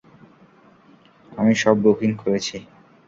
আমি 1.31 1.53
সব 1.55 1.75
বুকিং 1.83 2.11
করেছি। 2.21 2.57